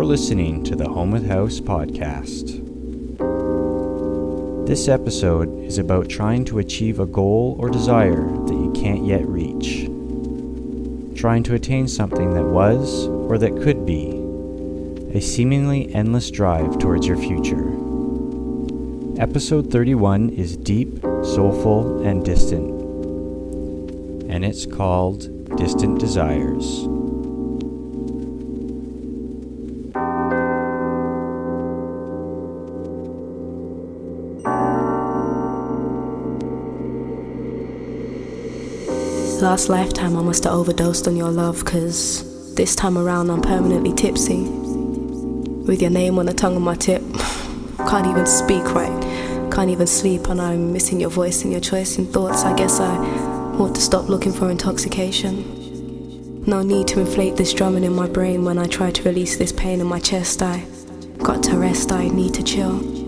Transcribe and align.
You're 0.00 0.06
listening 0.06 0.64
to 0.64 0.74
the 0.74 0.88
Home 0.88 1.10
with 1.10 1.28
House 1.28 1.60
podcast. 1.60 2.56
This 4.66 4.88
episode 4.88 5.62
is 5.62 5.76
about 5.76 6.08
trying 6.08 6.46
to 6.46 6.58
achieve 6.58 7.00
a 7.00 7.04
goal 7.04 7.54
or 7.60 7.68
desire 7.68 8.22
that 8.22 8.54
you 8.54 8.72
can't 8.74 9.04
yet 9.04 9.28
reach. 9.28 9.84
Trying 11.20 11.42
to 11.42 11.54
attain 11.54 11.86
something 11.86 12.32
that 12.32 12.46
was 12.46 13.08
or 13.08 13.36
that 13.36 13.60
could 13.60 13.84
be. 13.84 14.06
A 15.12 15.20
seemingly 15.20 15.94
endless 15.94 16.30
drive 16.30 16.78
towards 16.78 17.06
your 17.06 17.18
future. 17.18 17.68
Episode 19.20 19.70
31 19.70 20.30
is 20.30 20.56
deep, 20.56 21.02
soulful, 21.02 22.02
and 22.06 22.24
distant. 22.24 22.70
And 24.30 24.46
it's 24.46 24.64
called 24.64 25.56
Distant 25.58 26.00
Desires. 26.00 26.88
Last 39.40 39.70
lifetime 39.70 40.18
I 40.18 40.22
must 40.22 40.44
have 40.44 40.52
overdosed 40.52 41.08
on 41.08 41.16
your 41.16 41.30
love, 41.30 41.64
cause 41.64 42.54
this 42.56 42.76
time 42.76 42.98
around 42.98 43.30
I'm 43.30 43.40
permanently 43.40 43.94
tipsy. 43.94 44.42
With 44.42 45.80
your 45.80 45.90
name 45.90 46.18
on 46.18 46.26
the 46.26 46.34
tongue 46.34 46.56
of 46.56 46.62
my 46.62 46.74
tip. 46.74 47.02
Can't 47.78 48.06
even 48.06 48.26
speak 48.26 48.62
right, 48.74 49.50
can't 49.50 49.70
even 49.70 49.86
sleep, 49.86 50.28
and 50.28 50.42
I'm 50.42 50.74
missing 50.74 51.00
your 51.00 51.08
voice 51.08 51.42
and 51.42 51.50
your 51.50 51.62
choice 51.62 51.96
in 51.96 52.06
thoughts. 52.06 52.44
I 52.44 52.54
guess 52.54 52.80
I 52.80 52.94
ought 53.56 53.74
to 53.74 53.80
stop 53.80 54.10
looking 54.10 54.32
for 54.32 54.50
intoxication. 54.50 56.44
No 56.44 56.60
need 56.62 56.86
to 56.88 57.00
inflate 57.00 57.36
this 57.36 57.54
drumming 57.54 57.84
in 57.84 57.94
my 57.94 58.08
brain 58.08 58.44
when 58.44 58.58
I 58.58 58.66
try 58.66 58.90
to 58.90 59.02
release 59.04 59.38
this 59.38 59.52
pain 59.52 59.80
in 59.80 59.86
my 59.86 60.00
chest. 60.00 60.42
I 60.42 60.66
got 61.18 61.42
to 61.44 61.56
rest, 61.56 61.92
I 61.92 62.08
need 62.08 62.34
to 62.34 62.42
chill. 62.42 62.99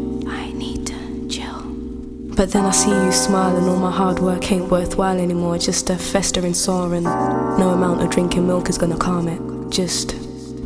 But 2.34 2.50
then 2.50 2.64
I 2.64 2.70
see 2.70 2.90
you 2.90 3.12
smile, 3.12 3.56
and 3.56 3.68
all 3.68 3.76
my 3.76 3.90
hard 3.90 4.18
work 4.18 4.50
ain't 4.50 4.70
worthwhile 4.70 5.18
anymore. 5.18 5.58
Just 5.58 5.90
a 5.90 5.96
festering 5.96 6.54
sore, 6.54 6.94
and 6.94 7.04
no 7.04 7.70
amount 7.70 8.02
of 8.02 8.08
drinking 8.10 8.46
milk 8.46 8.70
is 8.70 8.78
gonna 8.78 8.96
calm 8.96 9.28
it. 9.28 9.70
Just 9.70 10.16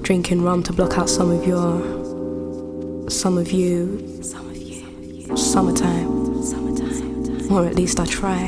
drinking 0.02 0.42
rum 0.42 0.62
to 0.62 0.72
block 0.72 0.96
out 0.96 1.10
some 1.10 1.30
of 1.30 1.44
your. 1.44 3.10
some 3.10 3.36
of 3.36 3.50
you. 3.50 4.22
some 4.22 4.48
of 4.48 4.56
you. 4.56 5.36
summertime. 5.36 6.42
summertime. 6.42 7.52
Or 7.52 7.66
at 7.66 7.74
least 7.74 7.98
I 7.98 8.06
try. 8.06 8.42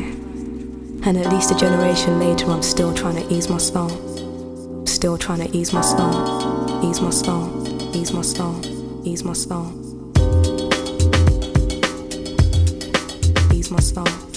And 1.05 1.16
at 1.19 1.32
least 1.32 1.50
a 1.50 1.56
generation 1.56 2.20
later, 2.20 2.47
I'm 2.47 2.62
still 2.62 2.94
trying 2.94 3.16
to 3.16 3.34
ease 3.34 3.48
my 3.48 3.58
stone. 3.58 4.86
Still 4.86 5.19
trying 5.19 5.41
to 5.47 5.56
ease 5.56 5.72
my 5.72 5.80
stone. 5.80 6.84
Ease 6.84 7.00
my 7.00 7.10
stone. 7.10 7.66
Ease 7.94 8.12
my 8.12 8.22
stone. 8.22 8.64
Ease 9.05 9.25
my 9.25 9.32
stone. 9.32 9.88
My 13.70 13.80
stone. 13.80 14.28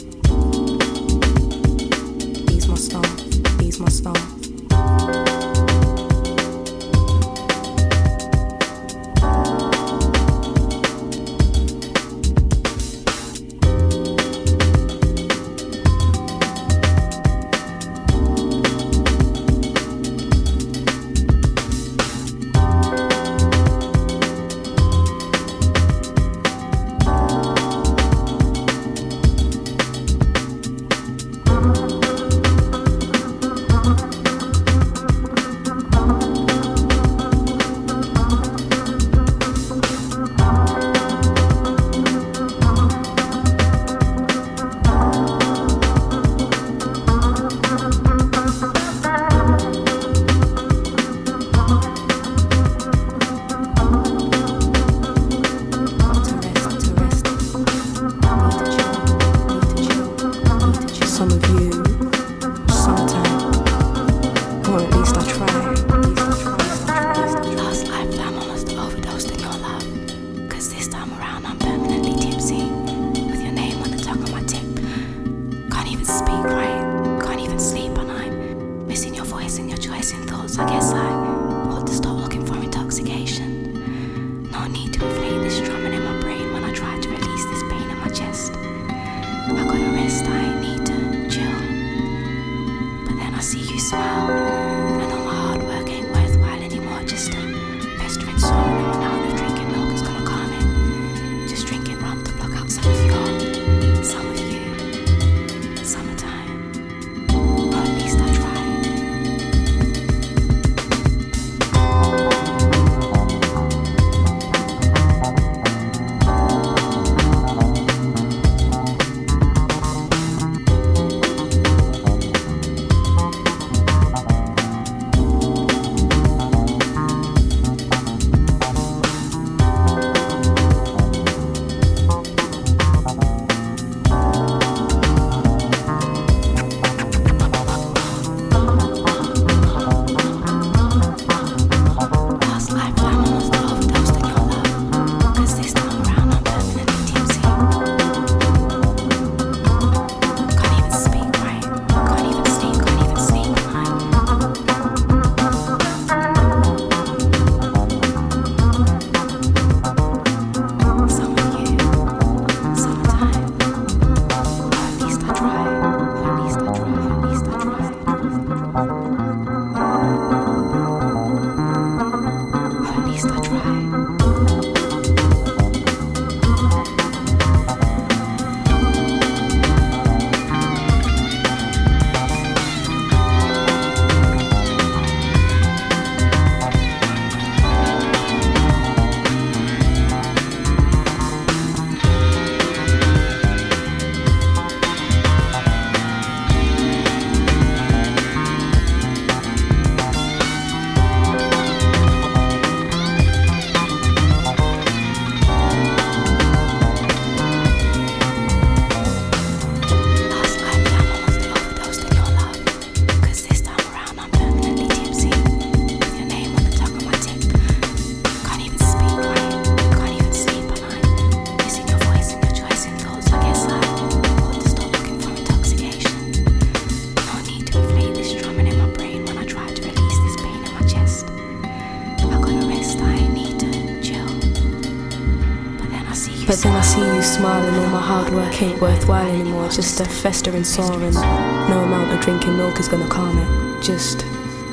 Work 238.31 238.61
ain't 238.61 238.81
worthwhile 238.81 239.27
anymore. 239.27 239.69
Just 239.69 239.99
a 239.99 240.05
festering 240.05 240.63
sore 240.63 241.01
and 241.01 241.13
no 241.13 241.83
amount 241.83 242.11
of 242.11 242.21
drinking 242.21 242.57
milk 242.57 242.79
is 242.79 242.87
gonna 242.87 243.07
calm 243.07 243.37
it. 243.37 243.83
Just 243.83 244.25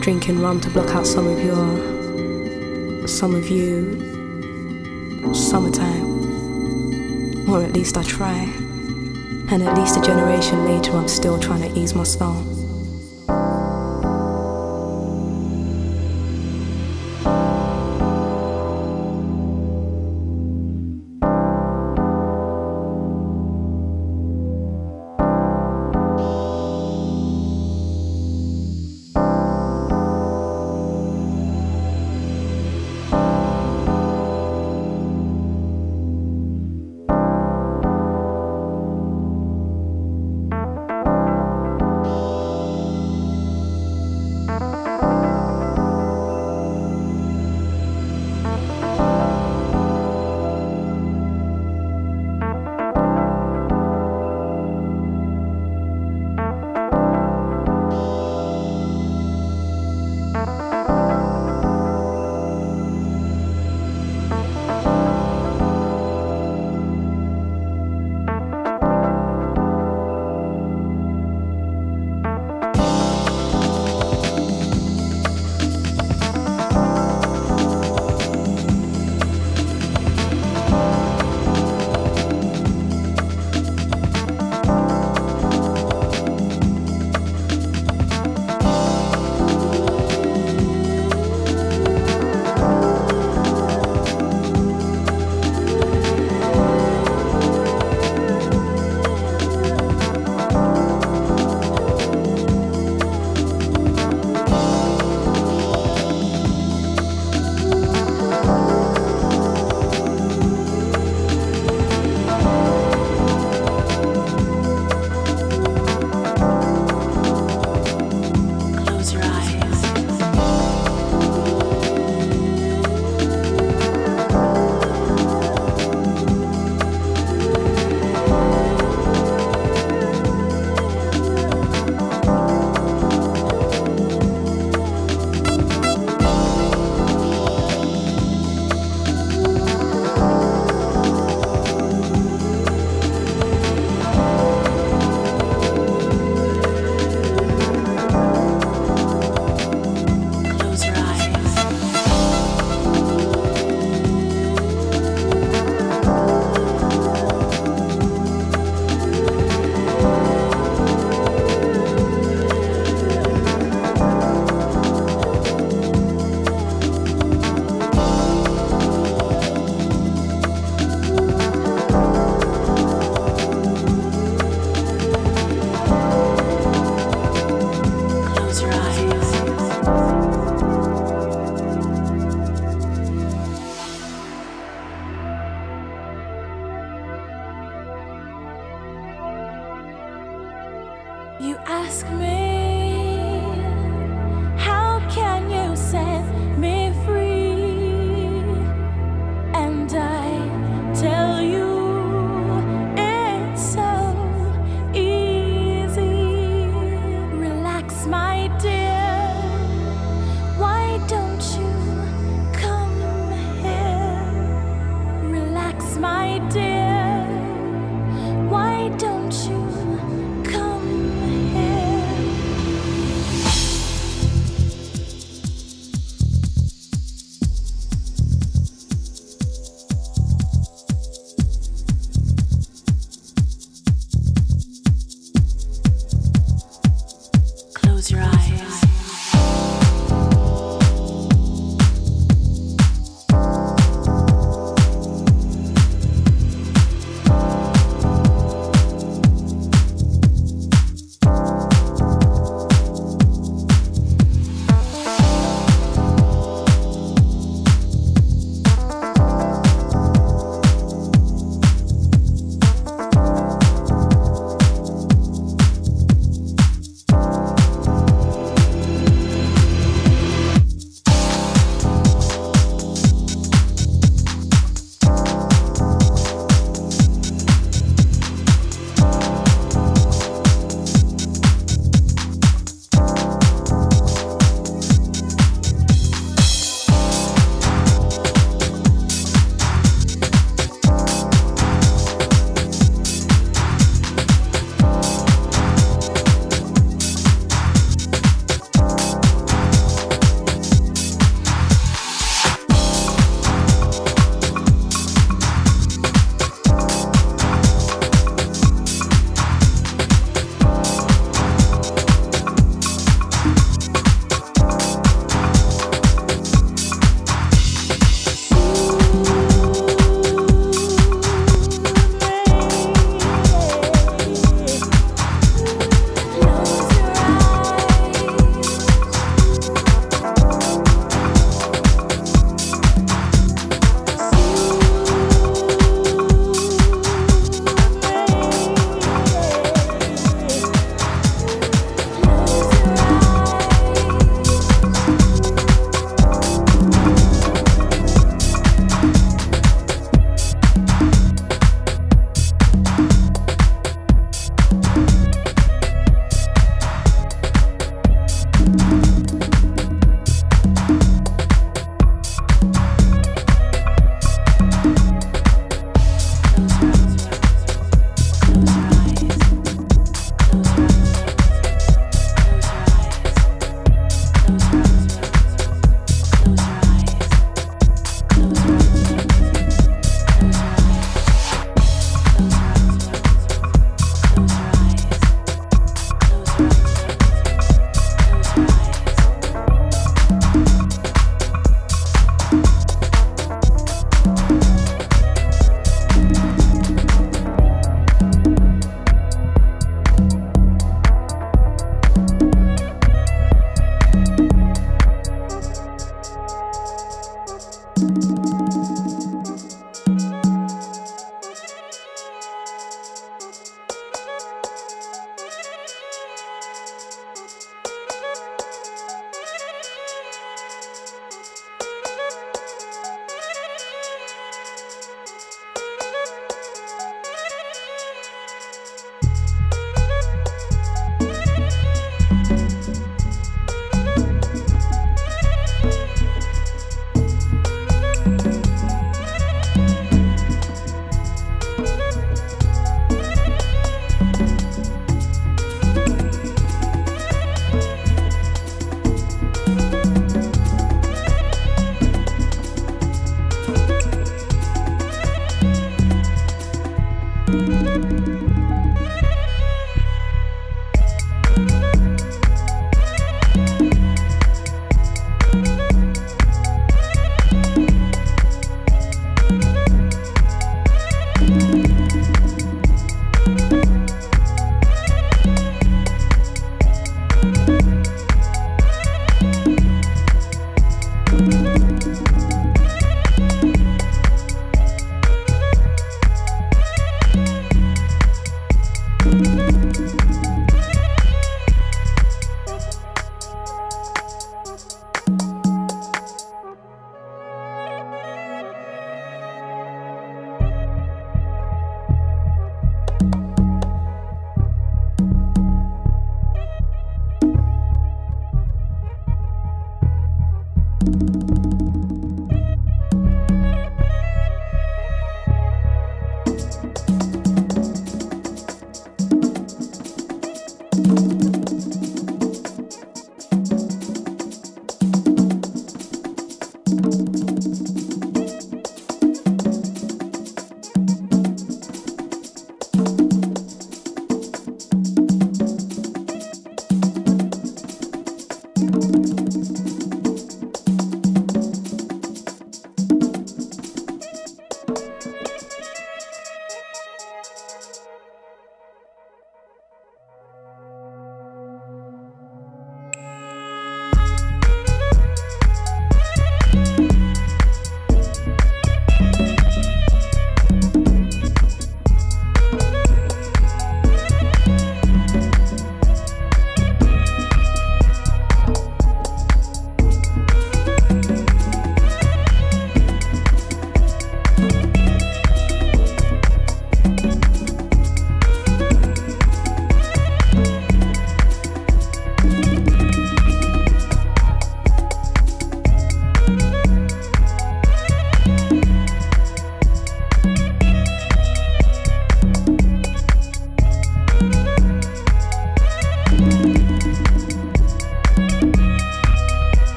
drinking 0.00 0.40
rum 0.40 0.60
to 0.60 0.70
block 0.70 0.94
out 0.94 1.06
some 1.06 1.26
of 1.26 1.44
your, 1.44 3.06
some 3.06 3.34
of 3.34 3.48
you, 3.48 5.34
summertime. 5.34 6.10
Or 7.48 7.62
at 7.62 7.72
least 7.72 7.96
I 7.96 8.02
try. 8.02 8.38
And 9.50 9.62
at 9.62 9.76
least 9.76 9.98
a 9.98 10.00
generation 10.00 10.64
later, 10.64 10.92
I'm 10.92 11.08
still 11.08 11.38
trying 11.38 11.62
to 11.62 11.78
ease 11.78 11.94
my 11.94 12.04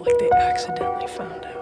like 0.00 0.18
they 0.18 0.30
accidentally 0.30 1.06
found 1.08 1.44
out. 1.44 1.59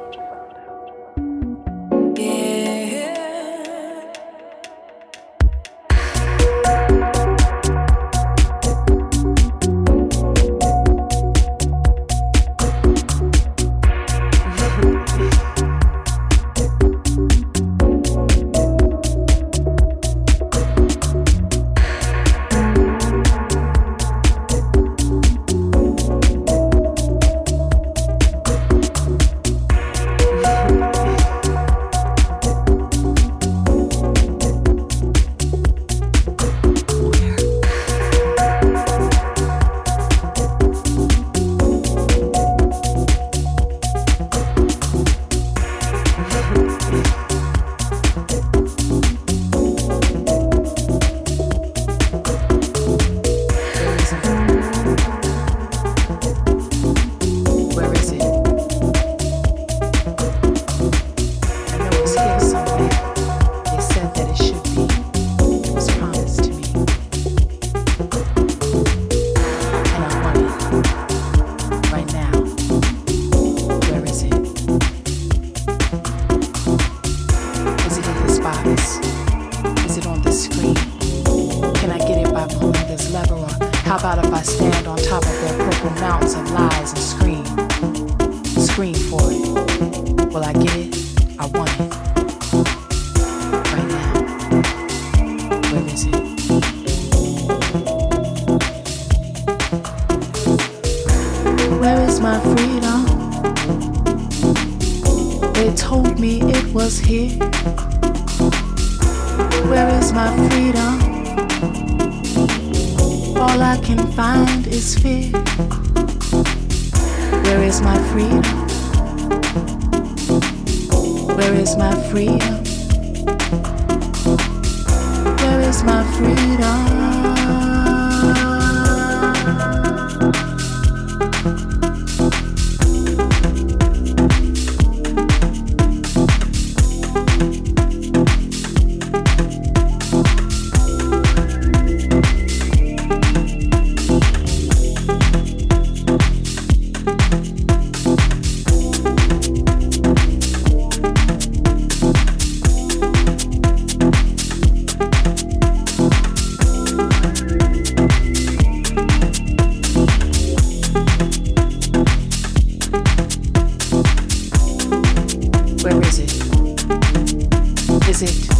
music 168.20 168.50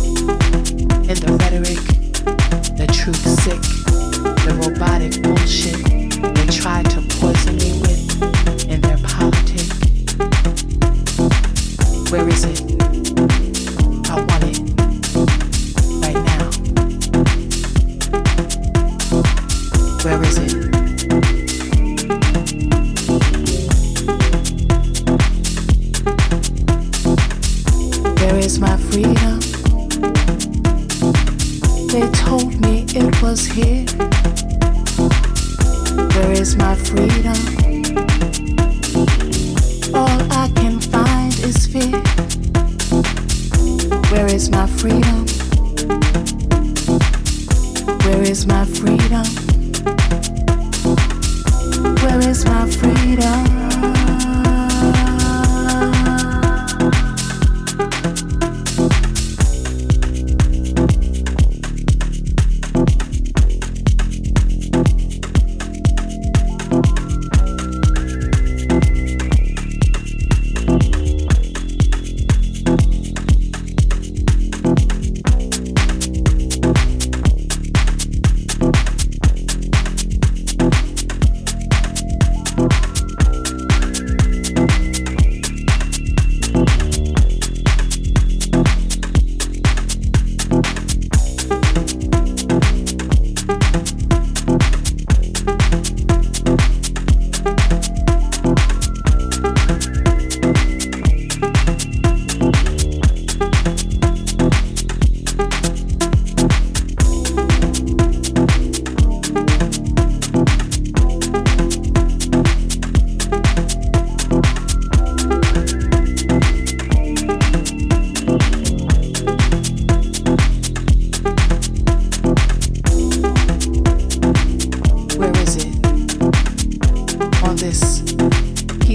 and 1.08 1.18
the 1.18 1.36
rhetoric, 1.40 1.78
the 2.76 2.86
truth 2.92 3.16
sick, 3.42 3.60
the 4.44 4.54
robotic 4.62 5.37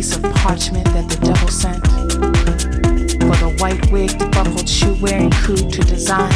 piece 0.03 0.17
of 0.17 0.23
parchment 0.33 0.83
that 0.87 1.07
the 1.07 1.17
devil 1.25 1.47
sent. 1.47 1.81
For 3.21 3.37
the 3.39 3.55
white 3.59 3.89
wigged, 3.89 4.19
buckled, 4.33 4.67
shoe 4.67 4.97
wearing 4.99 5.31
crew 5.31 5.55
to 5.55 5.81
design 5.81 6.33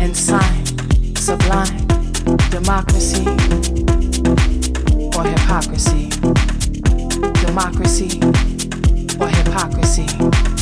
and 0.00 0.16
sign 0.16 0.66
sublime 1.14 1.86
democracy 2.50 3.24
or 5.14 5.22
hypocrisy. 5.30 6.10
Democracy 7.46 8.18
or 9.20 9.28
hypocrisy. 9.28 10.53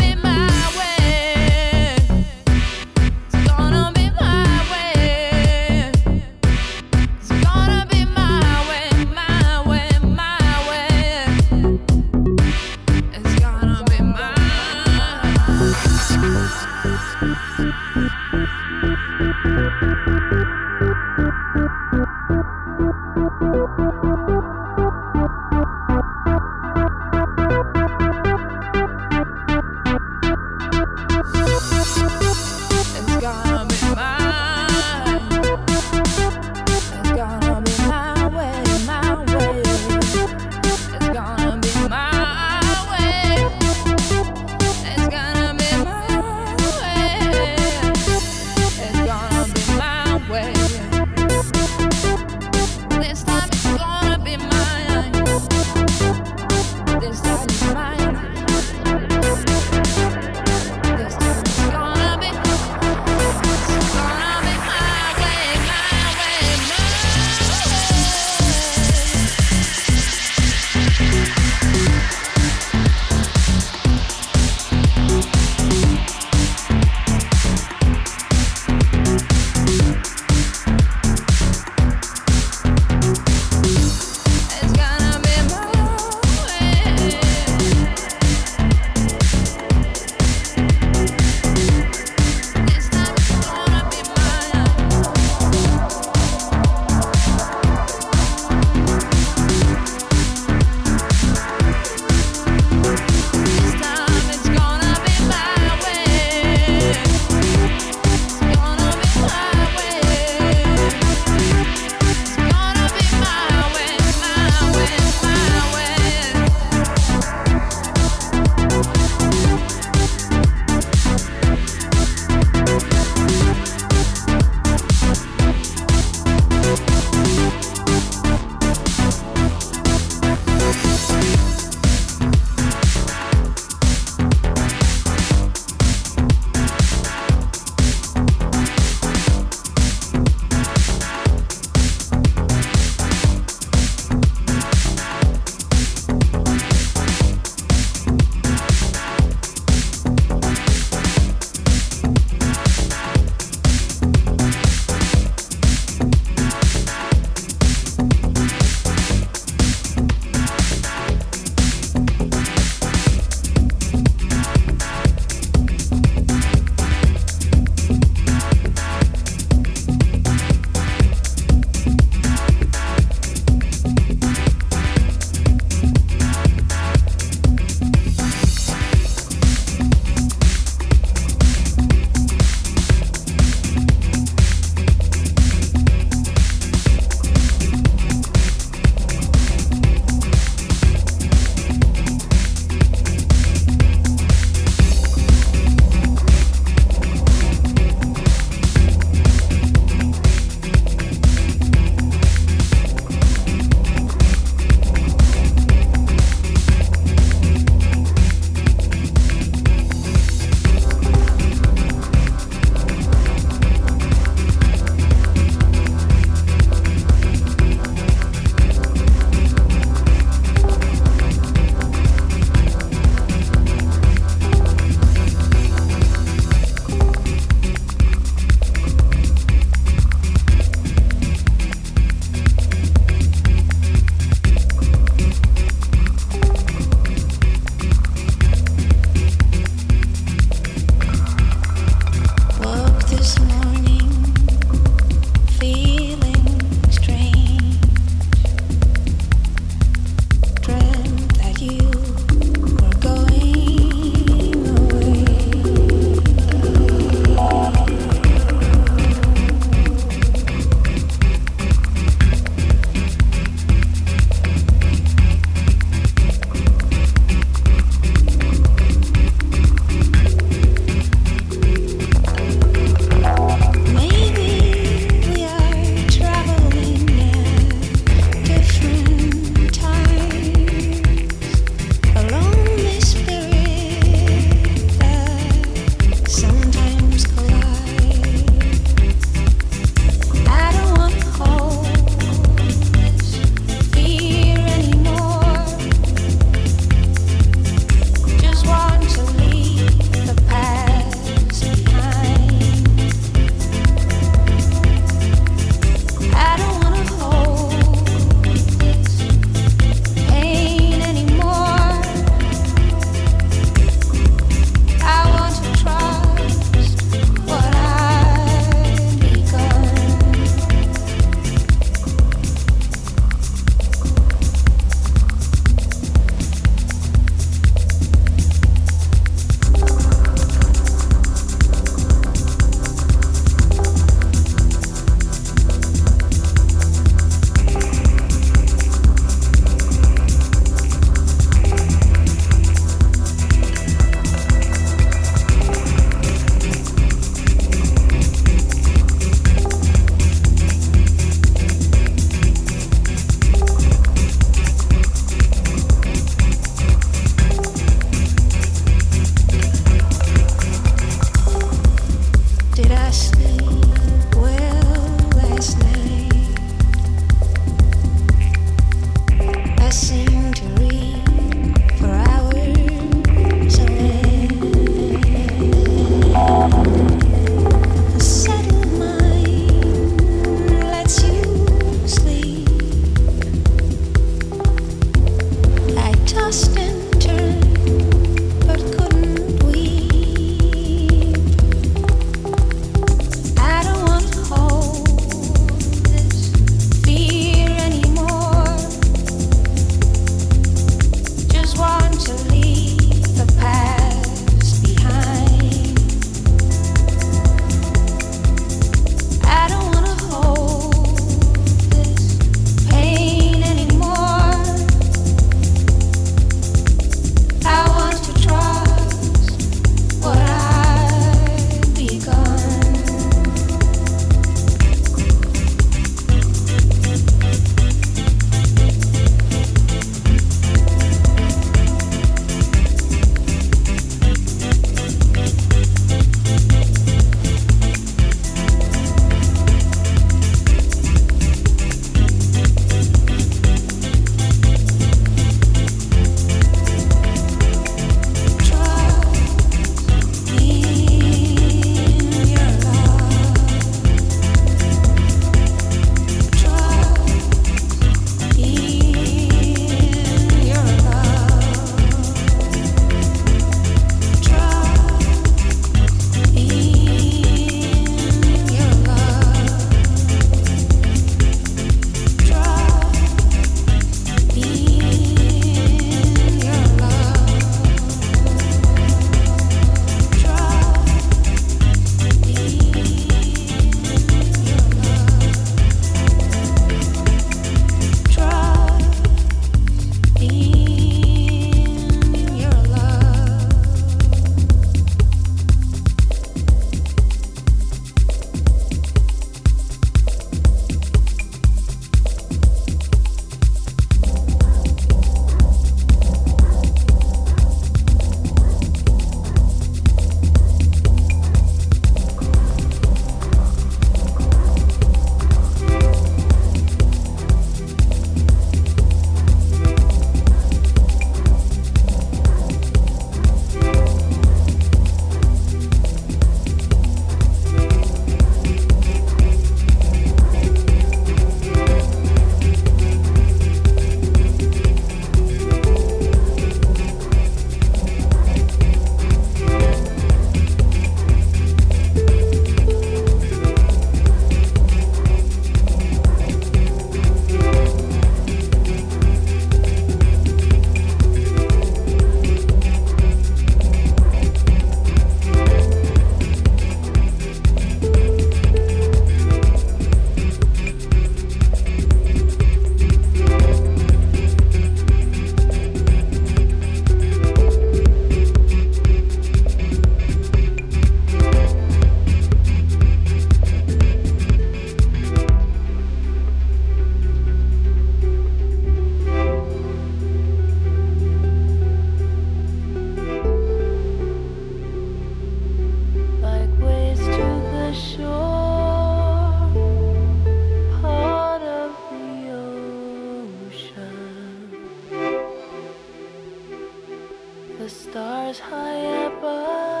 Stars 597.91 598.59
high 598.59 599.25
above, 599.27 600.00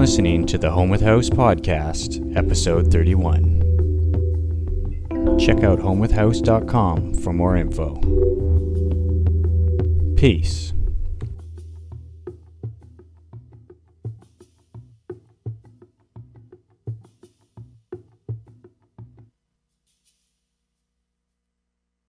listening 0.00 0.46
to 0.46 0.56
the 0.56 0.70
Home 0.70 0.88
with 0.88 1.02
House 1.02 1.28
podcast, 1.28 2.34
episode 2.34 2.90
31. 2.90 3.60
Check 5.38 5.62
out 5.62 5.78
homewithhouse.com 5.78 7.16
for 7.16 7.34
more 7.34 7.54
info. 7.58 7.96
Peace. 10.16 10.72